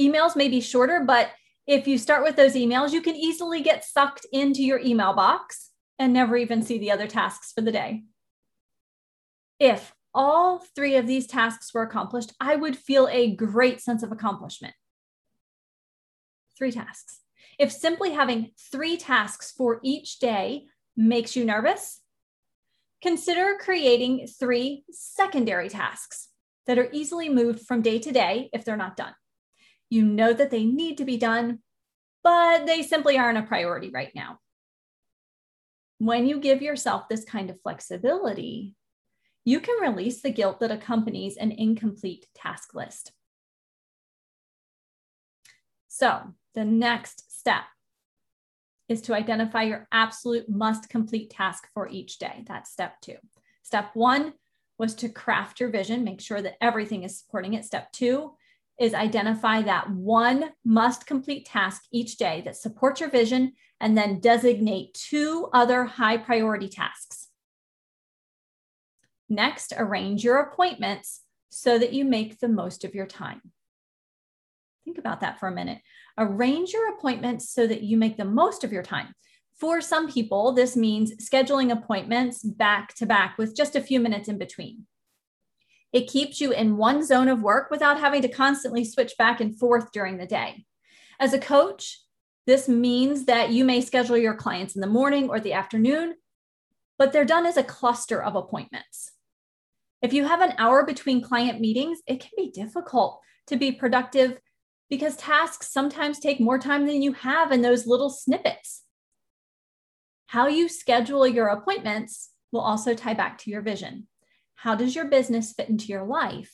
Emails 0.00 0.34
may 0.34 0.48
be 0.48 0.60
shorter, 0.60 1.04
but 1.06 1.30
if 1.66 1.86
you 1.86 1.98
start 1.98 2.24
with 2.24 2.36
those 2.36 2.54
emails, 2.54 2.92
you 2.92 3.02
can 3.02 3.14
easily 3.14 3.60
get 3.60 3.84
sucked 3.84 4.26
into 4.32 4.62
your 4.62 4.80
email 4.80 5.12
box 5.12 5.70
and 5.98 6.12
never 6.12 6.36
even 6.36 6.62
see 6.62 6.78
the 6.78 6.90
other 6.90 7.06
tasks 7.06 7.52
for 7.52 7.60
the 7.60 7.72
day. 7.72 8.04
If 9.58 9.94
all 10.14 10.64
three 10.74 10.96
of 10.96 11.06
these 11.06 11.26
tasks 11.26 11.72
were 11.74 11.82
accomplished, 11.82 12.32
I 12.40 12.56
would 12.56 12.76
feel 12.76 13.08
a 13.10 13.34
great 13.34 13.80
sense 13.80 14.02
of 14.02 14.10
accomplishment. 14.10 14.74
Three 16.56 16.72
tasks. 16.72 17.20
If 17.58 17.70
simply 17.70 18.12
having 18.12 18.52
three 18.72 18.96
tasks 18.96 19.52
for 19.54 19.80
each 19.82 20.18
day 20.18 20.64
makes 20.96 21.36
you 21.36 21.44
nervous, 21.44 22.00
consider 23.02 23.58
creating 23.60 24.26
three 24.26 24.84
secondary 24.90 25.68
tasks 25.68 26.28
that 26.66 26.78
are 26.78 26.88
easily 26.92 27.28
moved 27.28 27.60
from 27.66 27.82
day 27.82 27.98
to 27.98 28.10
day 28.10 28.48
if 28.52 28.64
they're 28.64 28.76
not 28.76 28.96
done. 28.96 29.14
You 29.90 30.04
know 30.04 30.32
that 30.32 30.50
they 30.50 30.64
need 30.64 30.98
to 30.98 31.04
be 31.04 31.16
done, 31.16 31.58
but 32.22 32.64
they 32.66 32.82
simply 32.82 33.18
aren't 33.18 33.38
a 33.38 33.42
priority 33.42 33.90
right 33.90 34.12
now. 34.14 34.38
When 35.98 36.26
you 36.26 36.38
give 36.40 36.62
yourself 36.62 37.08
this 37.08 37.24
kind 37.24 37.50
of 37.50 37.60
flexibility, 37.60 38.74
you 39.44 39.60
can 39.60 39.80
release 39.80 40.22
the 40.22 40.30
guilt 40.30 40.60
that 40.60 40.70
accompanies 40.70 41.36
an 41.36 41.50
incomplete 41.50 42.26
task 42.34 42.74
list. 42.74 43.12
So, 45.88 46.34
the 46.54 46.64
next 46.64 47.36
step 47.36 47.64
is 48.88 49.02
to 49.02 49.14
identify 49.14 49.62
your 49.62 49.88
absolute 49.92 50.48
must 50.48 50.88
complete 50.88 51.30
task 51.30 51.68
for 51.74 51.88
each 51.88 52.18
day. 52.18 52.44
That's 52.46 52.70
step 52.70 53.00
two. 53.00 53.16
Step 53.62 53.90
one 53.94 54.34
was 54.78 54.94
to 54.96 55.08
craft 55.08 55.60
your 55.60 55.68
vision, 55.68 56.04
make 56.04 56.20
sure 56.20 56.40
that 56.40 56.56
everything 56.60 57.02
is 57.02 57.18
supporting 57.18 57.54
it. 57.54 57.64
Step 57.64 57.92
two 57.92 58.32
is 58.80 58.94
identify 58.94 59.60
that 59.62 59.90
one 59.90 60.50
must 60.64 61.06
complete 61.06 61.44
task 61.44 61.82
each 61.92 62.16
day 62.16 62.42
that 62.46 62.56
supports 62.56 63.00
your 63.00 63.10
vision 63.10 63.52
and 63.78 63.96
then 63.96 64.20
designate 64.20 64.94
two 64.94 65.48
other 65.52 65.84
high 65.84 66.16
priority 66.16 66.68
tasks. 66.68 67.28
Next, 69.28 69.74
arrange 69.76 70.24
your 70.24 70.40
appointments 70.40 71.20
so 71.50 71.78
that 71.78 71.92
you 71.92 72.04
make 72.04 72.40
the 72.40 72.48
most 72.48 72.84
of 72.84 72.94
your 72.94 73.06
time. 73.06 73.42
Think 74.84 74.98
about 74.98 75.20
that 75.20 75.38
for 75.38 75.48
a 75.48 75.54
minute. 75.54 75.78
Arrange 76.16 76.72
your 76.72 76.94
appointments 76.94 77.50
so 77.50 77.66
that 77.66 77.82
you 77.82 77.98
make 77.98 78.16
the 78.16 78.24
most 78.24 78.64
of 78.64 78.72
your 78.72 78.82
time. 78.82 79.14
For 79.58 79.82
some 79.82 80.10
people, 80.10 80.52
this 80.52 80.74
means 80.74 81.12
scheduling 81.16 81.70
appointments 81.70 82.42
back 82.42 82.94
to 82.94 83.04
back 83.04 83.36
with 83.36 83.54
just 83.54 83.76
a 83.76 83.82
few 83.82 84.00
minutes 84.00 84.28
in 84.28 84.38
between. 84.38 84.86
It 85.92 86.08
keeps 86.08 86.40
you 86.40 86.52
in 86.52 86.76
one 86.76 87.04
zone 87.04 87.28
of 87.28 87.42
work 87.42 87.70
without 87.70 87.98
having 87.98 88.22
to 88.22 88.28
constantly 88.28 88.84
switch 88.84 89.14
back 89.18 89.40
and 89.40 89.58
forth 89.58 89.90
during 89.92 90.18
the 90.18 90.26
day. 90.26 90.64
As 91.18 91.32
a 91.32 91.38
coach, 91.38 92.00
this 92.46 92.68
means 92.68 93.26
that 93.26 93.50
you 93.50 93.64
may 93.64 93.80
schedule 93.80 94.16
your 94.16 94.34
clients 94.34 94.74
in 94.74 94.80
the 94.80 94.86
morning 94.86 95.28
or 95.28 95.40
the 95.40 95.52
afternoon, 95.52 96.14
but 96.98 97.12
they're 97.12 97.24
done 97.24 97.46
as 97.46 97.56
a 97.56 97.62
cluster 97.62 98.22
of 98.22 98.36
appointments. 98.36 99.12
If 100.02 100.12
you 100.12 100.24
have 100.24 100.40
an 100.40 100.54
hour 100.58 100.84
between 100.86 101.22
client 101.22 101.60
meetings, 101.60 101.98
it 102.06 102.20
can 102.20 102.30
be 102.36 102.50
difficult 102.50 103.20
to 103.48 103.56
be 103.56 103.72
productive 103.72 104.38
because 104.88 105.16
tasks 105.16 105.72
sometimes 105.72 106.18
take 106.18 106.40
more 106.40 106.58
time 106.58 106.86
than 106.86 107.02
you 107.02 107.12
have 107.12 107.52
in 107.52 107.62
those 107.62 107.86
little 107.86 108.10
snippets. 108.10 108.82
How 110.26 110.46
you 110.46 110.68
schedule 110.68 111.26
your 111.26 111.48
appointments 111.48 112.30
will 112.52 112.60
also 112.60 112.94
tie 112.94 113.14
back 113.14 113.38
to 113.38 113.50
your 113.50 113.62
vision. 113.62 114.06
How 114.62 114.74
does 114.74 114.94
your 114.94 115.06
business 115.06 115.54
fit 115.54 115.70
into 115.70 115.86
your 115.86 116.04
life 116.04 116.52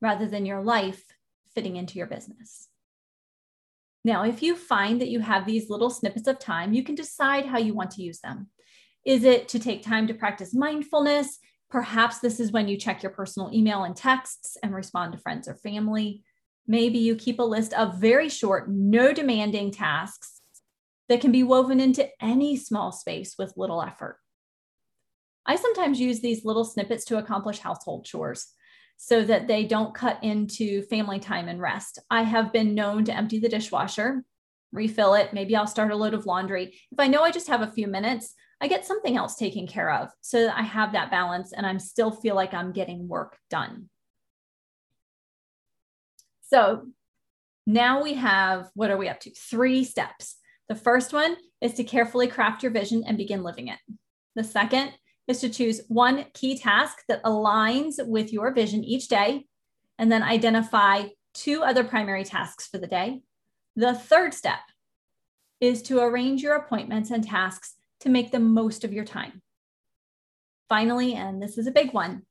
rather 0.00 0.28
than 0.28 0.46
your 0.46 0.62
life 0.62 1.02
fitting 1.56 1.74
into 1.74 1.98
your 1.98 2.06
business? 2.06 2.68
Now, 4.04 4.24
if 4.24 4.44
you 4.44 4.54
find 4.54 5.00
that 5.00 5.08
you 5.08 5.18
have 5.18 5.44
these 5.44 5.68
little 5.68 5.90
snippets 5.90 6.28
of 6.28 6.38
time, 6.38 6.72
you 6.72 6.84
can 6.84 6.94
decide 6.94 7.46
how 7.46 7.58
you 7.58 7.74
want 7.74 7.90
to 7.92 8.02
use 8.02 8.20
them. 8.20 8.46
Is 9.04 9.24
it 9.24 9.48
to 9.48 9.58
take 9.58 9.82
time 9.82 10.06
to 10.06 10.14
practice 10.14 10.54
mindfulness? 10.54 11.40
Perhaps 11.68 12.20
this 12.20 12.38
is 12.38 12.52
when 12.52 12.68
you 12.68 12.76
check 12.76 13.02
your 13.02 13.10
personal 13.10 13.50
email 13.52 13.82
and 13.82 13.96
texts 13.96 14.56
and 14.62 14.72
respond 14.72 15.10
to 15.12 15.18
friends 15.18 15.48
or 15.48 15.56
family. 15.56 16.22
Maybe 16.68 16.98
you 16.98 17.16
keep 17.16 17.40
a 17.40 17.42
list 17.42 17.72
of 17.74 17.98
very 17.98 18.28
short, 18.28 18.70
no 18.70 19.12
demanding 19.12 19.72
tasks 19.72 20.42
that 21.08 21.20
can 21.20 21.32
be 21.32 21.42
woven 21.42 21.80
into 21.80 22.08
any 22.22 22.56
small 22.56 22.92
space 22.92 23.34
with 23.36 23.56
little 23.56 23.82
effort. 23.82 24.20
I 25.46 25.56
sometimes 25.56 26.00
use 26.00 26.20
these 26.20 26.44
little 26.44 26.64
snippets 26.64 27.04
to 27.06 27.18
accomplish 27.18 27.58
household 27.58 28.04
chores 28.04 28.46
so 28.96 29.24
that 29.24 29.48
they 29.48 29.64
don't 29.64 29.94
cut 29.94 30.22
into 30.22 30.82
family 30.82 31.18
time 31.18 31.48
and 31.48 31.60
rest. 31.60 31.98
I 32.10 32.22
have 32.22 32.52
been 32.52 32.74
known 32.74 33.04
to 33.06 33.16
empty 33.16 33.40
the 33.40 33.48
dishwasher, 33.48 34.24
refill 34.70 35.14
it. 35.14 35.32
Maybe 35.32 35.56
I'll 35.56 35.66
start 35.66 35.90
a 35.90 35.96
load 35.96 36.14
of 36.14 36.26
laundry. 36.26 36.78
If 36.92 37.00
I 37.00 37.08
know 37.08 37.22
I 37.22 37.32
just 37.32 37.48
have 37.48 37.62
a 37.62 37.72
few 37.72 37.88
minutes, 37.88 38.34
I 38.60 38.68
get 38.68 38.86
something 38.86 39.16
else 39.16 39.34
taken 39.34 39.66
care 39.66 39.90
of 39.92 40.10
so 40.20 40.44
that 40.44 40.56
I 40.56 40.62
have 40.62 40.92
that 40.92 41.10
balance 41.10 41.52
and 41.52 41.66
I'm 41.66 41.80
still 41.80 42.12
feel 42.12 42.36
like 42.36 42.54
I'm 42.54 42.70
getting 42.70 43.08
work 43.08 43.36
done. 43.50 43.88
So 46.42 46.86
now 47.66 48.02
we 48.02 48.14
have 48.14 48.68
what 48.74 48.90
are 48.90 48.96
we 48.96 49.08
up 49.08 49.18
to? 49.20 49.30
Three 49.30 49.82
steps. 49.82 50.36
The 50.68 50.74
first 50.76 51.12
one 51.12 51.36
is 51.60 51.74
to 51.74 51.84
carefully 51.84 52.28
craft 52.28 52.62
your 52.62 52.70
vision 52.72 53.02
and 53.04 53.18
begin 53.18 53.42
living 53.42 53.68
it. 53.68 53.78
The 54.36 54.44
second 54.44 54.92
is 55.28 55.40
to 55.40 55.48
choose 55.48 55.80
one 55.88 56.26
key 56.34 56.58
task 56.58 56.98
that 57.08 57.22
aligns 57.22 58.04
with 58.06 58.32
your 58.32 58.52
vision 58.52 58.82
each 58.84 59.08
day, 59.08 59.46
and 59.98 60.10
then 60.10 60.22
identify 60.22 61.04
two 61.34 61.62
other 61.62 61.84
primary 61.84 62.24
tasks 62.24 62.66
for 62.66 62.78
the 62.78 62.86
day. 62.86 63.22
The 63.76 63.94
third 63.94 64.34
step 64.34 64.60
is 65.60 65.82
to 65.82 66.00
arrange 66.00 66.42
your 66.42 66.56
appointments 66.56 67.10
and 67.10 67.24
tasks 67.24 67.74
to 68.00 68.08
make 68.08 68.32
the 68.32 68.40
most 68.40 68.84
of 68.84 68.92
your 68.92 69.04
time. 69.04 69.42
Finally, 70.68 71.14
and 71.14 71.40
this 71.40 71.56
is 71.56 71.66
a 71.66 71.72
big 71.72 71.92
one, 71.92 72.22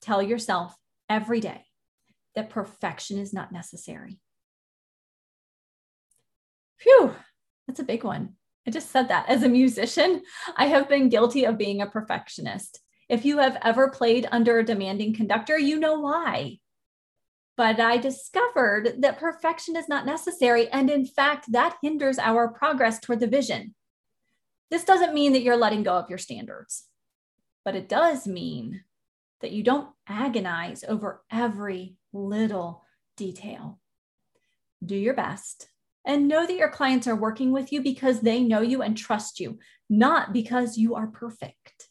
tell 0.00 0.22
yourself 0.22 0.74
every 1.08 1.40
day 1.40 1.62
that 2.34 2.50
perfection 2.50 3.18
is 3.18 3.32
not 3.32 3.52
necessary. 3.52 4.20
Phew, 6.78 7.14
that's 7.66 7.80
a 7.80 7.84
big 7.84 8.04
one. 8.04 8.35
I 8.66 8.70
just 8.70 8.90
said 8.90 9.08
that. 9.08 9.28
As 9.28 9.42
a 9.42 9.48
musician, 9.48 10.22
I 10.56 10.66
have 10.66 10.88
been 10.88 11.08
guilty 11.08 11.44
of 11.44 11.58
being 11.58 11.80
a 11.80 11.86
perfectionist. 11.86 12.80
If 13.08 13.24
you 13.24 13.38
have 13.38 13.58
ever 13.62 13.90
played 13.90 14.28
under 14.32 14.58
a 14.58 14.64
demanding 14.64 15.14
conductor, 15.14 15.56
you 15.56 15.78
know 15.78 16.00
why. 16.00 16.58
But 17.56 17.78
I 17.78 17.96
discovered 17.96 19.02
that 19.02 19.20
perfection 19.20 19.76
is 19.76 19.88
not 19.88 20.04
necessary. 20.04 20.68
And 20.68 20.90
in 20.90 21.06
fact, 21.06 21.52
that 21.52 21.76
hinders 21.80 22.18
our 22.18 22.48
progress 22.48 22.98
toward 22.98 23.20
the 23.20 23.28
vision. 23.28 23.74
This 24.70 24.84
doesn't 24.84 25.14
mean 25.14 25.32
that 25.32 25.42
you're 25.42 25.56
letting 25.56 25.84
go 25.84 25.94
of 25.94 26.10
your 26.10 26.18
standards, 26.18 26.86
but 27.64 27.76
it 27.76 27.88
does 27.88 28.26
mean 28.26 28.82
that 29.40 29.52
you 29.52 29.62
don't 29.62 29.90
agonize 30.08 30.82
over 30.88 31.22
every 31.30 31.96
little 32.12 32.82
detail. 33.16 33.78
Do 34.84 34.96
your 34.96 35.14
best 35.14 35.68
and 36.06 36.28
know 36.28 36.46
that 36.46 36.56
your 36.56 36.70
clients 36.70 37.06
are 37.06 37.16
working 37.16 37.52
with 37.52 37.72
you 37.72 37.82
because 37.82 38.20
they 38.20 38.42
know 38.42 38.60
you 38.60 38.80
and 38.80 38.96
trust 38.96 39.40
you, 39.40 39.58
not 39.90 40.32
because 40.32 40.78
you 40.78 40.94
are 40.94 41.08
perfect. 41.08 41.88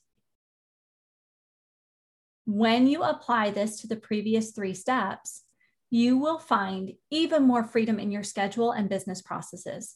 When 2.45 2.87
you 2.87 3.03
apply 3.03 3.51
this 3.51 3.81
to 3.81 3.87
the 3.87 3.95
previous 3.95 4.51
three 4.51 4.73
steps, 4.73 5.43
you 5.91 6.17
will 6.17 6.39
find 6.39 6.93
even 7.11 7.43
more 7.43 7.63
freedom 7.63 7.99
in 7.99 8.11
your 8.11 8.23
schedule 8.23 8.71
and 8.71 8.89
business 8.89 9.21
processes. 9.21 9.95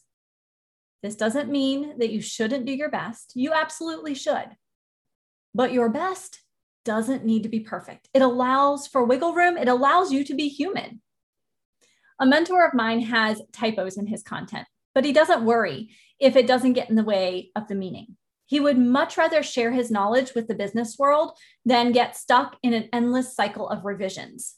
This 1.01 1.15
doesn't 1.15 1.49
mean 1.49 1.97
that 1.99 2.11
you 2.11 2.21
shouldn't 2.21 2.65
do 2.65 2.73
your 2.73 2.89
best. 2.89 3.31
You 3.35 3.53
absolutely 3.53 4.15
should. 4.15 4.49
But 5.55 5.71
your 5.71 5.89
best 5.89 6.41
doesn't 6.85 7.25
need 7.25 7.43
to 7.43 7.49
be 7.49 7.61
perfect. 7.61 8.09
It 8.13 8.21
allows 8.21 8.88
for 8.88 9.03
wiggle 9.05 9.33
room, 9.33 9.57
it 9.57 9.67
allows 9.67 10.11
you 10.11 10.23
to 10.25 10.33
be 10.33 10.49
human. 10.49 11.01
A 12.19 12.25
mentor 12.25 12.65
of 12.65 12.73
mine 12.73 13.01
has 13.01 13.41
typos 13.53 13.97
in 13.97 14.07
his 14.07 14.23
content, 14.23 14.67
but 14.93 15.05
he 15.05 15.13
doesn't 15.13 15.45
worry 15.45 15.91
if 16.19 16.35
it 16.35 16.47
doesn't 16.47 16.73
get 16.73 16.89
in 16.89 16.95
the 16.95 17.03
way 17.03 17.51
of 17.55 17.67
the 17.67 17.75
meaning. 17.75 18.17
He 18.45 18.59
would 18.59 18.77
much 18.77 19.15
rather 19.15 19.43
share 19.43 19.71
his 19.71 19.91
knowledge 19.91 20.33
with 20.33 20.47
the 20.47 20.55
business 20.55 20.97
world 20.97 21.38
than 21.65 21.91
get 21.91 22.17
stuck 22.17 22.57
in 22.63 22.73
an 22.73 22.89
endless 22.91 23.35
cycle 23.35 23.69
of 23.69 23.85
revisions. 23.85 24.55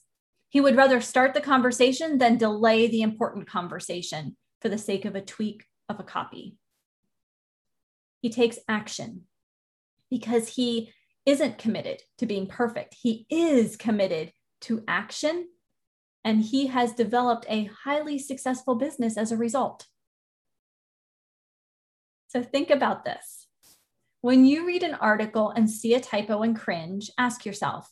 He 0.50 0.62
would 0.62 0.76
rather 0.76 1.02
start 1.02 1.34
the 1.34 1.42
conversation 1.42 2.18
than 2.18 2.38
delay 2.38 2.88
the 2.88 3.02
important 3.02 3.48
conversation 3.48 4.38
for 4.60 4.70
the 4.70 4.78
sake 4.78 5.06
of 5.06 5.16
a 5.16 5.22
tweak 5.22 5.66
of 5.88 6.00
a 6.00 6.04
copy. 6.04 6.56
He 8.22 8.30
takes 8.30 8.60
action 8.68 9.24
because 10.10 10.48
he 10.48 10.94
isn't 11.26 11.58
committed 11.58 12.02
to 12.18 12.26
being 12.26 12.48
perfect. 12.48 12.96
He 13.00 13.26
is 13.30 13.76
committed 13.76 14.32
to 14.62 14.84
action 14.88 15.48
and 16.24 16.42
he 16.42 16.68
has 16.68 16.94
developed 16.94 17.46
a 17.50 17.70
highly 17.84 18.20
successful 18.20 18.76
business 18.76 19.18
as 19.18 19.32
a 19.32 19.38
result. 19.38 19.88
So 22.28 22.42
think 22.42 22.70
about 22.70 23.04
this. 23.04 23.48
When 24.22 24.46
you 24.46 24.66
read 24.66 24.84
an 24.84 24.94
article 24.94 25.50
and 25.50 25.70
see 25.70 25.96
a 25.96 26.00
typo 26.00 26.44
and 26.44 26.58
cringe, 26.58 27.10
ask 27.18 27.46
yourself, 27.46 27.92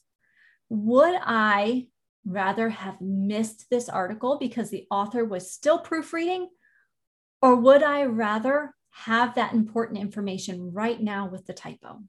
would 0.69 1.19
I 1.21 1.87
rather 2.25 2.69
have 2.69 3.01
missed 3.01 3.65
this 3.69 3.89
article 3.89 4.37
because 4.39 4.69
the 4.69 4.85
author 4.91 5.25
was 5.25 5.51
still 5.51 5.79
proofreading? 5.79 6.49
Or 7.41 7.55
would 7.55 7.81
I 7.81 8.03
rather 8.03 8.75
have 8.91 9.35
that 9.35 9.53
important 9.53 9.99
information 9.99 10.71
right 10.71 11.01
now 11.01 11.27
with 11.27 11.45
the 11.45 11.53
typo? 11.53 12.01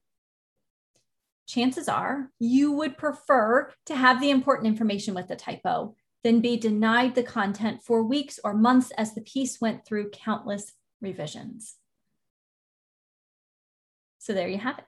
Chances 1.47 1.89
are 1.89 2.31
you 2.39 2.73
would 2.73 2.99
prefer 2.99 3.73
to 3.87 3.97
have 3.97 4.21
the 4.21 4.31
important 4.31 4.69
information 4.69 5.15
with 5.15 5.29
the 5.29 5.37
typo 5.37 5.97
then 6.23 6.41
be 6.41 6.57
denied 6.57 7.15
the 7.15 7.23
content 7.23 7.83
for 7.83 8.03
weeks 8.03 8.39
or 8.45 8.55
months 8.55 8.91
as 8.93 9.15
the 9.15 9.23
piece 9.23 9.61
went 9.61 9.87
through 9.87 10.11
countless 10.11 10.73
revisions. 11.01 11.77
So 14.19 14.35
there 14.35 14.49
you 14.49 14.59
have 14.59 14.79
it. 14.79 14.85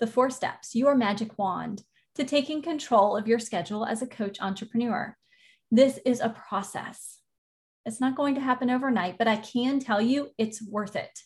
The 0.00 0.06
four 0.06 0.30
steps, 0.30 0.74
your 0.74 0.94
magic 0.94 1.38
wand 1.38 1.82
to 2.14 2.24
taking 2.24 2.62
control 2.62 3.16
of 3.16 3.28
your 3.28 3.38
schedule 3.38 3.84
as 3.84 4.00
a 4.00 4.06
coach 4.06 4.38
entrepreneur. 4.40 5.16
This 5.70 5.98
is 6.06 6.20
a 6.20 6.30
process. 6.30 7.18
It's 7.84 8.00
not 8.00 8.16
going 8.16 8.34
to 8.34 8.40
happen 8.40 8.70
overnight, 8.70 9.18
but 9.18 9.28
I 9.28 9.36
can 9.36 9.78
tell 9.78 10.00
you 10.00 10.30
it's 10.38 10.66
worth 10.66 10.96
it. 10.96 11.20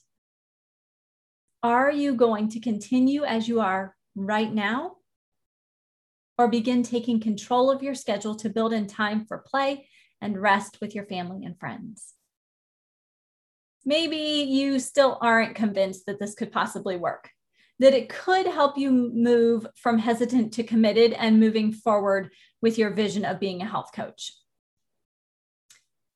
Are 1.62 1.90
you 1.90 2.14
going 2.14 2.48
to 2.50 2.60
continue 2.60 3.24
as 3.24 3.46
you 3.46 3.60
are 3.60 3.94
right 4.14 4.52
now? 4.52 4.96
Or 6.40 6.48
begin 6.48 6.82
taking 6.82 7.20
control 7.20 7.70
of 7.70 7.82
your 7.82 7.94
schedule 7.94 8.34
to 8.34 8.48
build 8.48 8.72
in 8.72 8.86
time 8.86 9.26
for 9.26 9.44
play 9.46 9.86
and 10.22 10.40
rest 10.40 10.78
with 10.80 10.94
your 10.94 11.04
family 11.04 11.44
and 11.44 11.58
friends. 11.60 12.14
Maybe 13.84 14.46
you 14.48 14.78
still 14.78 15.18
aren't 15.20 15.54
convinced 15.54 16.06
that 16.06 16.18
this 16.18 16.34
could 16.34 16.50
possibly 16.50 16.96
work. 16.96 17.28
that 17.80 17.94
it 17.94 18.10
could 18.10 18.46
help 18.46 18.76
you 18.76 18.90
move 18.90 19.66
from 19.74 19.98
hesitant 19.98 20.52
to 20.52 20.62
committed 20.62 21.14
and 21.14 21.40
moving 21.40 21.72
forward 21.72 22.30
with 22.60 22.76
your 22.76 22.90
vision 22.90 23.24
of 23.24 23.40
being 23.40 23.62
a 23.62 23.66
health 23.66 23.90
coach. 23.94 24.32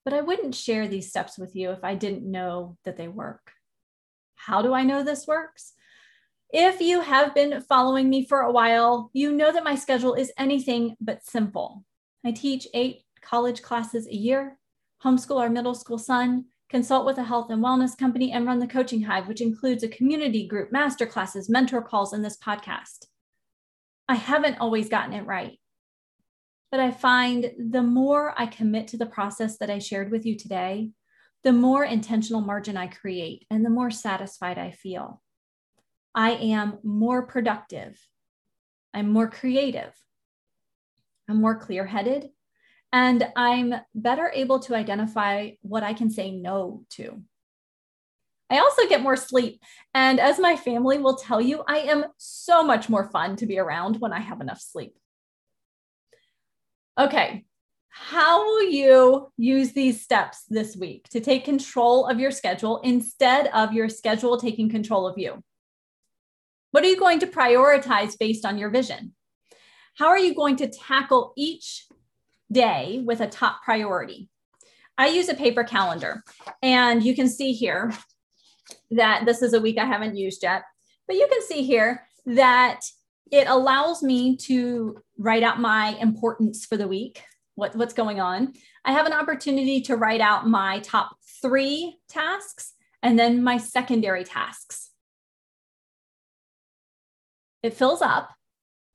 But 0.04 0.12
I 0.12 0.20
wouldn't 0.20 0.54
share 0.54 0.86
these 0.86 1.08
steps 1.08 1.38
with 1.38 1.56
you 1.56 1.70
if 1.70 1.82
I 1.82 1.94
didn't 1.94 2.30
know 2.30 2.76
that 2.84 2.98
they 2.98 3.08
work. 3.08 3.52
How 4.34 4.60
do 4.60 4.74
I 4.74 4.84
know 4.84 5.02
this 5.02 5.26
works? 5.26 5.72
If 6.56 6.80
you 6.80 7.00
have 7.00 7.34
been 7.34 7.60
following 7.62 8.08
me 8.08 8.24
for 8.26 8.42
a 8.42 8.52
while, 8.52 9.10
you 9.12 9.32
know 9.32 9.50
that 9.50 9.64
my 9.64 9.74
schedule 9.74 10.14
is 10.14 10.32
anything 10.38 10.94
but 11.00 11.24
simple. 11.24 11.84
I 12.24 12.30
teach 12.30 12.68
eight 12.74 13.02
college 13.20 13.60
classes 13.60 14.06
a 14.06 14.14
year, 14.14 14.56
homeschool 15.04 15.40
our 15.40 15.50
middle 15.50 15.74
school 15.74 15.98
son, 15.98 16.44
consult 16.70 17.06
with 17.06 17.18
a 17.18 17.24
health 17.24 17.50
and 17.50 17.60
wellness 17.60 17.98
company, 17.98 18.30
and 18.30 18.46
run 18.46 18.60
the 18.60 18.68
Coaching 18.68 19.02
Hive, 19.02 19.26
which 19.26 19.40
includes 19.40 19.82
a 19.82 19.88
community 19.88 20.46
group, 20.46 20.70
master 20.70 21.06
classes, 21.06 21.50
mentor 21.50 21.82
calls, 21.82 22.12
and 22.12 22.24
this 22.24 22.38
podcast. 22.38 23.06
I 24.08 24.14
haven't 24.14 24.60
always 24.60 24.88
gotten 24.88 25.12
it 25.12 25.26
right. 25.26 25.58
But 26.70 26.78
I 26.78 26.92
find 26.92 27.50
the 27.58 27.82
more 27.82 28.32
I 28.38 28.46
commit 28.46 28.86
to 28.88 28.96
the 28.96 29.06
process 29.06 29.58
that 29.58 29.70
I 29.70 29.80
shared 29.80 30.12
with 30.12 30.24
you 30.24 30.38
today, 30.38 30.90
the 31.42 31.52
more 31.52 31.84
intentional 31.84 32.42
margin 32.42 32.76
I 32.76 32.86
create 32.86 33.44
and 33.50 33.66
the 33.66 33.70
more 33.70 33.90
satisfied 33.90 34.56
I 34.56 34.70
feel. 34.70 35.20
I 36.14 36.32
am 36.32 36.78
more 36.82 37.26
productive. 37.26 37.98
I'm 38.92 39.10
more 39.10 39.28
creative. 39.28 39.92
I'm 41.28 41.40
more 41.40 41.56
clear 41.56 41.84
headed. 41.84 42.30
And 42.92 43.26
I'm 43.34 43.74
better 43.94 44.30
able 44.32 44.60
to 44.60 44.76
identify 44.76 45.50
what 45.62 45.82
I 45.82 45.94
can 45.94 46.10
say 46.10 46.30
no 46.30 46.84
to. 46.90 47.22
I 48.50 48.58
also 48.58 48.86
get 48.88 49.02
more 49.02 49.16
sleep. 49.16 49.60
And 49.94 50.20
as 50.20 50.38
my 50.38 50.54
family 50.54 50.98
will 50.98 51.16
tell 51.16 51.40
you, 51.40 51.64
I 51.66 51.78
am 51.78 52.04
so 52.18 52.62
much 52.62 52.88
more 52.88 53.10
fun 53.10 53.34
to 53.36 53.46
be 53.46 53.58
around 53.58 54.00
when 54.00 54.12
I 54.12 54.20
have 54.20 54.40
enough 54.40 54.60
sleep. 54.60 54.94
Okay, 56.96 57.44
how 57.88 58.44
will 58.44 58.70
you 58.70 59.32
use 59.36 59.72
these 59.72 60.02
steps 60.02 60.44
this 60.48 60.76
week 60.76 61.08
to 61.08 61.20
take 61.20 61.44
control 61.44 62.06
of 62.06 62.20
your 62.20 62.30
schedule 62.30 62.80
instead 62.84 63.48
of 63.48 63.72
your 63.72 63.88
schedule 63.88 64.38
taking 64.38 64.68
control 64.68 65.08
of 65.08 65.18
you? 65.18 65.42
What 66.74 66.82
are 66.82 66.88
you 66.88 66.98
going 66.98 67.20
to 67.20 67.28
prioritize 67.28 68.18
based 68.18 68.44
on 68.44 68.58
your 68.58 68.68
vision? 68.68 69.14
How 69.96 70.08
are 70.08 70.18
you 70.18 70.34
going 70.34 70.56
to 70.56 70.66
tackle 70.66 71.32
each 71.36 71.86
day 72.50 73.00
with 73.06 73.20
a 73.20 73.28
top 73.28 73.62
priority? 73.62 74.28
I 74.98 75.06
use 75.06 75.28
a 75.28 75.34
paper 75.34 75.62
calendar, 75.62 76.24
and 76.64 77.00
you 77.00 77.14
can 77.14 77.28
see 77.28 77.52
here 77.52 77.94
that 78.90 79.24
this 79.24 79.40
is 79.40 79.52
a 79.52 79.60
week 79.60 79.78
I 79.78 79.84
haven't 79.84 80.16
used 80.16 80.42
yet, 80.42 80.64
but 81.06 81.14
you 81.14 81.28
can 81.30 81.42
see 81.42 81.62
here 81.62 82.08
that 82.26 82.80
it 83.30 83.46
allows 83.46 84.02
me 84.02 84.36
to 84.38 85.00
write 85.16 85.44
out 85.44 85.60
my 85.60 85.96
importance 86.00 86.66
for 86.66 86.76
the 86.76 86.88
week, 86.88 87.22
what, 87.54 87.76
what's 87.76 87.94
going 87.94 88.18
on. 88.18 88.52
I 88.84 88.90
have 88.90 89.06
an 89.06 89.12
opportunity 89.12 89.80
to 89.82 89.96
write 89.96 90.20
out 90.20 90.48
my 90.48 90.80
top 90.80 91.18
three 91.40 92.00
tasks 92.08 92.72
and 93.00 93.16
then 93.16 93.44
my 93.44 93.58
secondary 93.58 94.24
tasks 94.24 94.90
it 97.64 97.74
fills 97.74 98.02
up. 98.02 98.30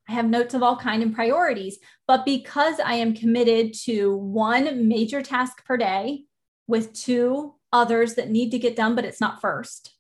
I 0.08 0.14
have 0.14 0.30
notes 0.30 0.54
of 0.54 0.64
all 0.64 0.78
kind 0.78 1.04
and 1.04 1.14
priorities, 1.14 1.80
but 2.08 2.24
because 2.24 2.80
I 2.80 2.94
am 2.94 3.16
committed 3.16 3.74
to 3.86 4.16
one 4.16 4.88
major 4.88 5.22
task 5.22 5.66
per 5.66 5.76
day 5.76 6.24
with 6.68 6.94
two 6.94 7.56
others 7.74 8.16
that 8.16 8.30
need 8.30 8.52
to 8.52 8.60
get 8.60 8.76
done, 8.76 8.96
but 8.96 9.06
it's 9.06 9.20
not 9.20 9.42
first, 9.42 9.96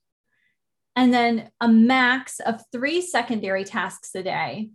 and 0.95 1.13
then 1.13 1.49
a 1.59 1.67
max 1.67 2.39
of 2.39 2.61
three 2.71 3.01
secondary 3.01 3.63
tasks 3.63 4.13
a 4.15 4.23
day, 4.23 4.69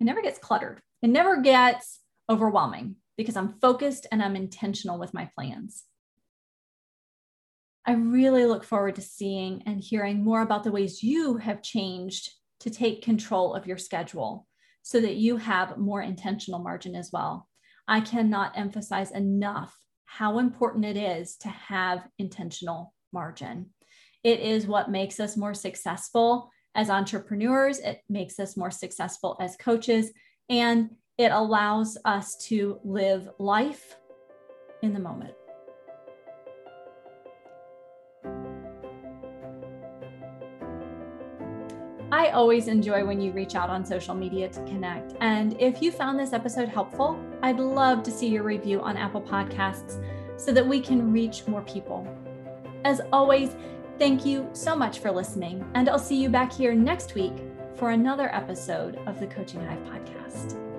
it 0.00 0.04
never 0.04 0.22
gets 0.22 0.38
cluttered. 0.38 0.80
It 1.02 1.10
never 1.10 1.40
gets 1.40 2.00
overwhelming 2.28 2.96
because 3.16 3.36
I'm 3.36 3.58
focused 3.60 4.06
and 4.10 4.22
I'm 4.22 4.36
intentional 4.36 4.98
with 4.98 5.14
my 5.14 5.30
plans. 5.36 5.84
I 7.84 7.92
really 7.92 8.46
look 8.46 8.64
forward 8.64 8.94
to 8.96 9.02
seeing 9.02 9.62
and 9.66 9.82
hearing 9.82 10.24
more 10.24 10.42
about 10.42 10.64
the 10.64 10.72
ways 10.72 11.02
you 11.02 11.36
have 11.36 11.62
changed 11.62 12.30
to 12.62 12.70
take 12.70 13.02
control 13.02 13.54
of 13.54 13.66
your 13.66 13.78
schedule 13.78 14.46
so 14.82 15.00
that 15.00 15.16
you 15.16 15.36
have 15.36 15.78
more 15.78 16.02
intentional 16.02 16.60
margin 16.60 16.94
as 16.94 17.10
well. 17.12 17.48
I 17.86 18.00
cannot 18.00 18.56
emphasize 18.56 19.10
enough 19.10 19.76
how 20.04 20.38
important 20.38 20.84
it 20.84 20.96
is 20.96 21.36
to 21.38 21.48
have 21.48 22.06
intentional 22.18 22.94
margin. 23.12 23.70
It 24.22 24.40
is 24.40 24.66
what 24.66 24.90
makes 24.90 25.18
us 25.18 25.36
more 25.36 25.54
successful 25.54 26.50
as 26.74 26.88
entrepreneurs, 26.88 27.78
it 27.80 28.00
makes 28.08 28.38
us 28.38 28.56
more 28.56 28.70
successful 28.70 29.36
as 29.40 29.56
coaches, 29.56 30.10
and 30.48 30.90
it 31.18 31.32
allows 31.32 31.98
us 32.04 32.36
to 32.46 32.78
live 32.84 33.28
life 33.38 33.96
in 34.82 34.94
the 34.94 35.00
moment. 35.00 35.34
I 42.12 42.28
always 42.28 42.68
enjoy 42.68 43.06
when 43.06 43.22
you 43.22 43.32
reach 43.32 43.54
out 43.54 43.70
on 43.70 43.86
social 43.86 44.14
media 44.14 44.46
to 44.46 44.62
connect. 44.64 45.14
And 45.22 45.58
if 45.58 45.80
you 45.80 45.90
found 45.90 46.18
this 46.18 46.34
episode 46.34 46.68
helpful, 46.68 47.18
I'd 47.42 47.58
love 47.58 48.02
to 48.02 48.10
see 48.10 48.28
your 48.28 48.42
review 48.42 48.82
on 48.82 48.98
Apple 48.98 49.22
Podcasts 49.22 49.98
so 50.36 50.52
that 50.52 50.66
we 50.66 50.78
can 50.78 51.10
reach 51.10 51.46
more 51.46 51.62
people. 51.62 52.06
As 52.84 53.00
always, 53.14 53.56
thank 53.98 54.26
you 54.26 54.46
so 54.52 54.76
much 54.76 54.98
for 54.98 55.10
listening, 55.10 55.64
and 55.72 55.88
I'll 55.88 55.98
see 55.98 56.20
you 56.20 56.28
back 56.28 56.52
here 56.52 56.74
next 56.74 57.14
week 57.14 57.32
for 57.76 57.92
another 57.92 58.28
episode 58.34 58.98
of 59.06 59.18
the 59.18 59.26
Coaching 59.26 59.64
Hive 59.64 59.78
podcast. 59.78 60.71